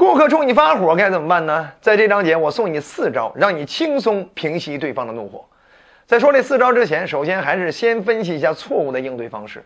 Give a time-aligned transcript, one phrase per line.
[0.00, 1.70] 顾客冲你发火该怎么办呢？
[1.82, 5.44] 在这章节我送你四招，让你轻松平息对方的怒火。
[6.06, 9.62] 在说这四招之前，首先还是先分析一下错误的应对方式。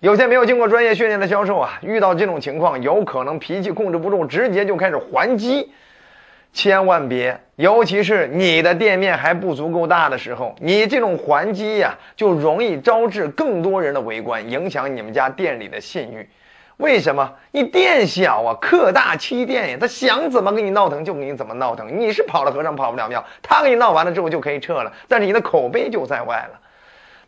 [0.00, 5.72] 有些没有经过专业训练的销售啊，遇到这种情况，有可能脾气控制不住，直接就开始还击。
[6.52, 16.28] 千万别，尤其是你的店面还不足够大的时候，你这种还击呀，就容易招致更多人的围观，影响你们家店里的信誉。
[16.82, 17.32] 为什么？
[17.52, 21.96] 你店小啊，客大欺店呀，他想怎么跟你闹腾就跟你怎么闹腾。
[21.96, 26.58] 你是跑了和尚跑不了庙，他跟你闹完了之后就可以撤了，但是你的口碑就在外了。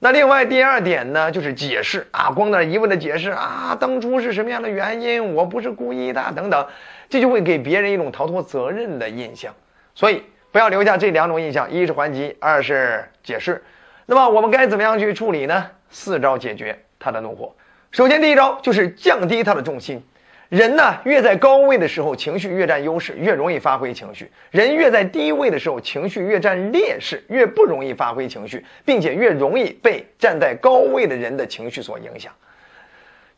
[0.01, 6.66] 那另外第二点呢，就是解释啊，光那一味的解释啊，当初是什么样的原因，我不是故意的等等。
[7.09, 9.55] 这就会给别人一种逃脱责任的印象，
[9.95, 13.62] 所以不要留下这两种印象：一是还击，二是解释。
[14.05, 15.71] 那么我们该怎么样去处理呢？
[15.91, 17.55] 四招解决他的怒火。
[17.95, 20.02] 首先，第一招就是降低他的重心。
[20.48, 32.33] 人呢，越在高位的时候，情绪越占优势，越容易发挥情绪；人越在低位的时候，情绪越占劣势，越不容易发挥情绪，并且越容易被站在高位的人的情绪所影响。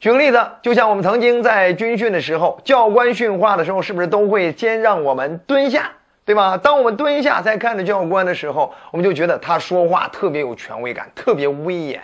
[0.00, 5.92] 举个例子，就像我们曾经在军训的时候，教官训话的时候，是不是都会先让我们蹲下，
[6.24, 6.56] 对吧？
[6.56, 12.00] 当我们蹲下在看着教官的时候，我们就觉得他说话特别有权威感，特别威严。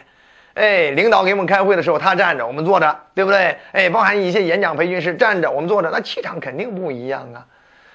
[0.54, 3.56] 哎，领导给我们开会的时候，他站着，我们坐着，对不对？
[3.72, 7.46] 哎，包含一些演讲培训师站着，我们坐着，那气场肯定不一样啊。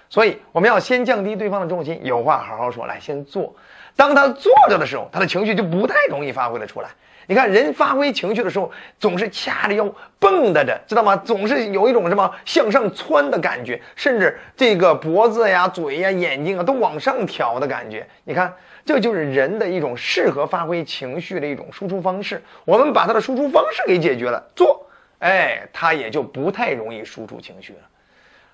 [0.09, 3.53] 所以我们要先降低对方的重心，有话好好说，来先坐。
[3.95, 6.89] 当他坐着的时候，他的情绪就不太容易发挥的出来。
[7.29, 9.85] 你看，人发挥情绪的时候，总是掐着腰
[10.17, 11.13] 蹦跶着，知道吗？
[11.17, 18.07] 总是有一种什么向上窜的感觉，甚至这个脖子呀、嘴呀、眼睛啊都往上挑的感觉。
[18.23, 18.53] 你看，
[18.87, 22.41] 这就是人的一种适合发挥情绪的一种输出方式。
[22.63, 24.87] 我们把他的输出方式给解决了，做，
[25.19, 27.79] 哎，他也就不太容易输出情绪了。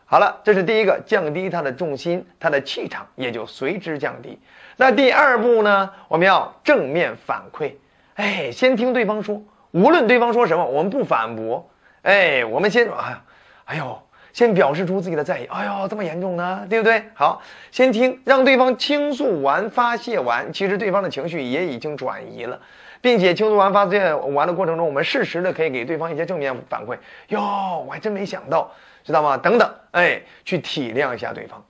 [0.06, 4.39] 好了，这是第一个，降低他的重心，他的气场也就随之降低。
[4.76, 5.92] 那第二步呢？
[6.08, 7.73] 我们要正面反馈。
[8.16, 9.39] 哎，先听对方说，
[9.70, 11.70] 无论对方说什么，我们不反驳。
[12.02, 13.22] 哎，我们先，哎，
[13.66, 14.02] 哎呦，
[14.33, 15.45] 先表示出自己的在意。
[15.45, 17.04] 哎呦，这么严重呢，对不对？
[17.14, 22.60] 好，先听，让对方倾诉完、发泄完，其实对方的情绪也已经转移了，
[22.99, 26.98] 并且倾诉完、发泄完的过程中，我们适时的可以给对方一些正面反馈。
[27.27, 28.72] 哟，我还真没想到，
[29.04, 29.38] 知道吗？
[29.38, 31.64] 等等，哎，去体谅一下对方，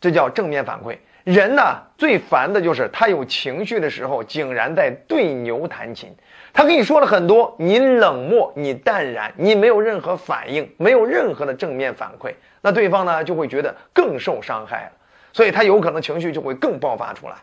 [0.00, 0.96] 这叫正面反馈。
[1.24, 1.62] 人呢
[1.96, 6.14] 最烦的就是他有情绪的时候，竟然在对牛弹琴。
[6.52, 14.92] 他跟你说了很多，你冷漠，你淡然，你没有任何反应，没有任何的正面反馈，那对方呢就会觉得更受伤害了，
[15.32, 17.34] 所以他有可能情绪就会更爆发出来，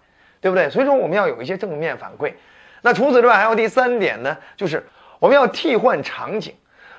[0.41, 0.69] 对不对？
[0.69, 2.33] 所以说我们要有一些正面反馈。
[2.81, 4.83] 那除此之外，还有第三点呢，就是
[5.19, 6.53] 我们要替换场景。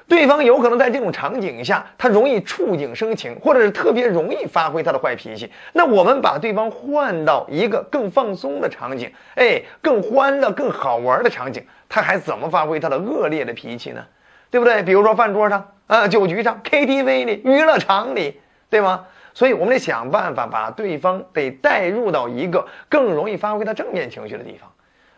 [0.08, 5.50] 对方有可能在这种场景下，他容易触景生情，或者是特别容易发挥他的坏脾气。
[5.72, 14.04] 那我们把对方换到一个更放松的场景，哎，更欢乐、更好玩的场景，他还怎么发挥他的恶劣的脾气呢？
[14.48, 14.82] 对不对？
[14.84, 18.40] 比如说饭桌上啊，酒局上，KTV 里，娱乐场里，
[18.70, 19.06] 对吗？
[19.34, 24.70] 所以我们得想办法把对方得带入到一个更容易发挥他正面情绪的地方。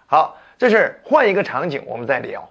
[0.06, 2.50] 好，这是换一个场景，我们再聊。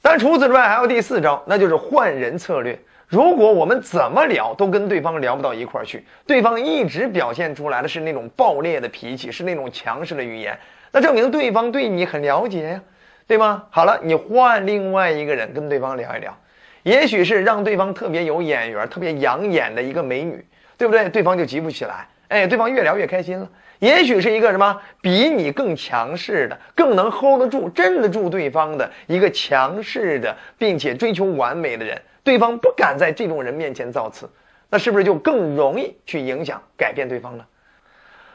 [0.00, 2.78] 但除此之外，还有第四招，那就是换人策略。
[3.08, 10.58] 如果我们怎么聊都跟对方聊不到一块儿去，对方一直表现出来的是那种暴烈的脾气，是那种强势的语言，
[10.92, 12.80] 那证明对方对你很了解呀，
[13.26, 13.64] 对吗？
[13.70, 16.36] 好了，你换另外一个人跟对方聊一聊，
[16.82, 20.44] 也许是让对方特别有眼缘、特别养眼的一个美女，
[20.76, 21.08] 对不对？
[21.08, 23.48] 对方就急不起来，哎，对方越聊越开心了。
[23.78, 34.28] 也许是一个什么比你更强势的、更能 hold 得住、镇得住对方的一个强势的，并且追求完美的人，对方不敢在这种人面前造次，
[34.68, 37.44] 那是不是就更容易去影响、改变对方呢？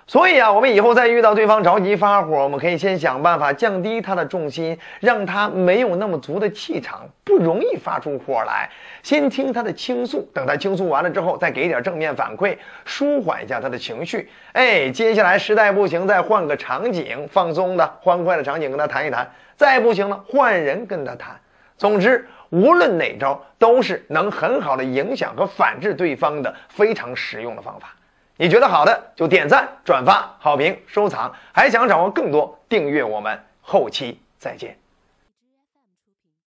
[0.05, 8.69] 所以啊，我们以后再遇到对方着急发火，我们可以先想办法降低他的重心，让他没有那么足的气场，不容易发出火来。
[9.01, 14.29] 先听他的倾诉，等他倾诉完了之后，再给点正面反馈，舒缓一下他的情绪。
[14.51, 19.31] 哎，接下来实在不行，再换个场景，放松的、欢快的场景跟他谈一谈。
[19.55, 21.39] 再不行了，换人跟他谈。
[21.77, 27.95] 总之，无论哪招，都是能很好的影响和反制对方的非常实用的方法。
[28.35, 34.82] 你觉得好的就点赞、转发、好评、收藏，还想掌握更多，订阅我们，后期再见。